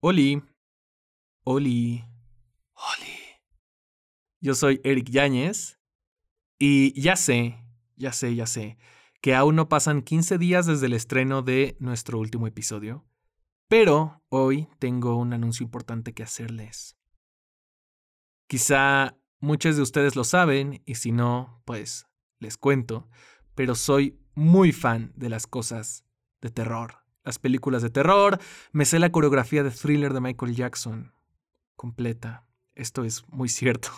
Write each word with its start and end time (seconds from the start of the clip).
Oli. 0.00 0.40
Oli. 1.44 2.04
Oli. 2.74 3.18
Yo 4.40 4.54
soy 4.54 4.80
Eric 4.84 5.10
Yáñez 5.10 5.80
y 6.56 6.92
ya 7.00 7.16
sé, 7.16 7.58
ya 7.96 8.12
sé, 8.12 8.36
ya 8.36 8.46
sé, 8.46 8.78
que 9.20 9.34
aún 9.34 9.56
no 9.56 9.68
pasan 9.68 10.02
15 10.02 10.38
días 10.38 10.66
desde 10.66 10.86
el 10.86 10.92
estreno 10.92 11.42
de 11.42 11.76
nuestro 11.80 12.20
último 12.20 12.46
episodio, 12.46 13.08
pero 13.66 14.22
hoy 14.28 14.68
tengo 14.78 15.16
un 15.16 15.32
anuncio 15.32 15.64
importante 15.64 16.14
que 16.14 16.22
hacerles. 16.22 16.96
Quizá 18.46 19.18
muchos 19.40 19.74
de 19.74 19.82
ustedes 19.82 20.14
lo 20.14 20.22
saben 20.22 20.80
y 20.86 20.94
si 20.94 21.10
no, 21.10 21.60
pues 21.64 22.06
les 22.38 22.56
cuento, 22.56 23.08
pero 23.56 23.74
soy 23.74 24.20
muy 24.36 24.70
fan 24.70 25.12
de 25.16 25.28
las 25.28 25.48
cosas 25.48 26.04
de 26.40 26.50
terror 26.50 27.07
las 27.28 27.38
películas 27.38 27.82
de 27.82 27.90
terror, 27.90 28.38
me 28.72 28.86
sé 28.86 28.98
la 28.98 29.12
coreografía 29.12 29.62
de 29.62 29.70
thriller 29.70 30.14
de 30.14 30.20
Michael 30.22 30.54
Jackson 30.54 31.12
completa. 31.76 32.46
Esto 32.74 33.04
es 33.04 33.28
muy 33.28 33.50
cierto. 33.50 33.90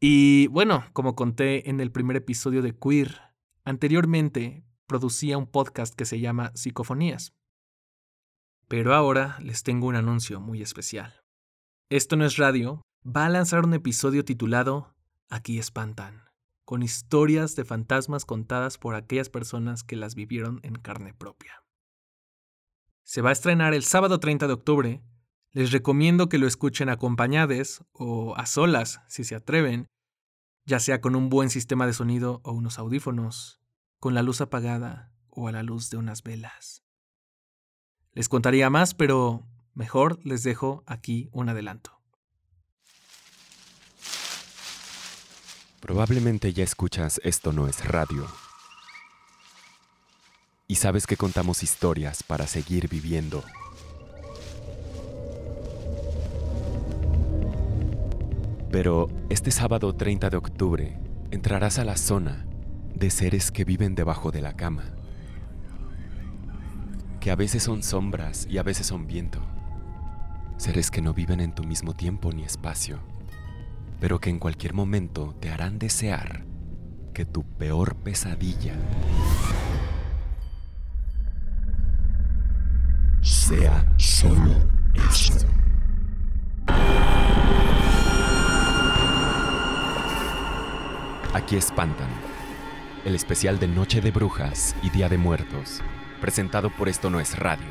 Y 0.00 0.48
bueno, 0.48 0.84
como 0.92 1.14
conté 1.14 1.70
en 1.70 1.80
el 1.80 1.92
primer 1.92 2.16
episodio 2.16 2.62
de 2.62 2.76
Queer, 2.76 3.20
anteriormente 3.64 4.64
producía 4.88 5.38
un 5.38 5.46
podcast 5.46 5.94
que 5.94 6.04
se 6.04 6.18
llama 6.18 6.50
Psicofonías. 6.54 7.32
Pero 8.66 8.92
ahora 8.92 9.38
les 9.40 9.62
tengo 9.62 9.86
un 9.86 9.94
anuncio 9.94 10.40
muy 10.40 10.60
especial. 10.60 11.22
Esto 11.90 12.16
no 12.16 12.24
es 12.24 12.36
radio, 12.36 12.82
va 13.04 13.26
a 13.26 13.30
lanzar 13.30 13.64
un 13.64 13.72
episodio 13.72 14.24
titulado 14.24 14.96
Aquí 15.30 15.60
espantan, 15.60 16.24
con 16.64 16.82
historias 16.82 17.54
de 17.54 17.64
fantasmas 17.64 18.24
contadas 18.24 18.78
por 18.78 18.96
aquellas 18.96 19.28
personas 19.28 19.84
que 19.84 19.94
las 19.94 20.16
vivieron 20.16 20.58
en 20.64 20.74
carne 20.74 21.14
propia. 21.14 21.65
Se 23.06 23.22
va 23.22 23.28
a 23.28 23.32
estrenar 23.32 23.72
el 23.72 23.84
sábado 23.84 24.18
30 24.18 24.48
de 24.48 24.52
octubre. 24.52 25.02
Les 25.52 25.70
recomiendo 25.70 26.28
que 26.28 26.38
lo 26.38 26.48
escuchen 26.48 26.88
acompañados 26.88 27.84
o 27.92 28.36
a 28.36 28.46
solas, 28.46 29.00
si 29.06 29.22
se 29.22 29.36
atreven, 29.36 29.86
ya 30.64 30.80
sea 30.80 31.00
con 31.00 31.14
un 31.14 31.28
buen 31.30 31.48
sistema 31.48 31.86
de 31.86 31.92
sonido 31.92 32.40
o 32.42 32.50
unos 32.50 32.80
audífonos, 32.80 33.60
con 34.00 34.14
la 34.14 34.22
luz 34.22 34.40
apagada 34.40 35.12
o 35.28 35.46
a 35.46 35.52
la 35.52 35.62
luz 35.62 35.88
de 35.88 35.98
unas 35.98 36.24
velas. 36.24 36.82
Les 38.12 38.28
contaría 38.28 38.70
más, 38.70 38.92
pero 38.92 39.46
mejor 39.72 40.18
les 40.24 40.42
dejo 40.42 40.82
aquí 40.84 41.28
un 41.30 41.48
adelanto. 41.48 41.92
Probablemente 45.78 46.52
ya 46.52 46.64
escuchas 46.64 47.20
Esto 47.22 47.52
no 47.52 47.68
es 47.68 47.84
radio 47.84 48.26
y 50.76 50.78
sabes 50.78 51.06
que 51.06 51.16
contamos 51.16 51.62
historias 51.62 52.22
para 52.22 52.46
seguir 52.46 52.86
viviendo. 52.86 53.42
Pero 58.70 59.08
este 59.30 59.50
sábado 59.52 59.94
30 59.94 60.28
de 60.28 60.36
octubre 60.36 60.98
entrarás 61.30 61.78
a 61.78 61.84
la 61.86 61.96
zona 61.96 62.44
de 62.94 63.08
seres 63.08 63.50
que 63.50 63.64
viven 63.64 63.94
debajo 63.94 64.30
de 64.30 64.42
la 64.42 64.54
cama, 64.54 64.84
que 67.20 67.30
a 67.30 67.36
veces 67.36 67.62
son 67.62 67.82
sombras 67.82 68.46
y 68.50 68.58
a 68.58 68.62
veces 68.62 68.86
son 68.86 69.06
viento, 69.06 69.40
seres 70.58 70.90
que 70.90 71.00
no 71.00 71.14
viven 71.14 71.40
en 71.40 71.54
tu 71.54 71.64
mismo 71.64 71.94
tiempo 71.94 72.32
ni 72.32 72.42
espacio, 72.42 72.98
pero 73.98 74.20
que 74.20 74.28
en 74.28 74.38
cualquier 74.38 74.74
momento 74.74 75.34
te 75.40 75.48
harán 75.48 75.78
desear 75.78 76.44
que 77.14 77.24
tu 77.24 77.44
peor 77.44 77.96
pesadilla 77.96 78.74
sea 83.26 83.84
solo 83.96 84.54
eso. 84.94 85.46
Aquí 91.34 91.56
espantan. 91.56 92.08
El 93.04 93.14
especial 93.14 93.58
de 93.58 93.68
Noche 93.68 94.00
de 94.00 94.10
Brujas 94.10 94.74
y 94.82 94.90
Día 94.90 95.08
de 95.08 95.18
Muertos, 95.18 95.80
presentado 96.20 96.70
por 96.70 96.88
Esto 96.88 97.10
No 97.10 97.20
es 97.20 97.38
Radio, 97.38 97.68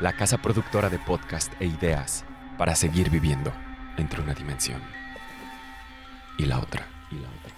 la 0.00 0.12
casa 0.12 0.38
productora 0.38 0.88
de 0.88 0.98
podcast 0.98 1.52
e 1.60 1.66
ideas 1.66 2.24
para 2.56 2.74
seguir 2.74 3.10
viviendo 3.10 3.52
entre 3.96 4.20
una 4.20 4.34
dimensión. 4.34 4.80
Y 6.38 6.46
la 6.46 6.58
otra. 6.60 6.86
Y 7.10 7.16
la 7.16 7.28
otra. 7.28 7.57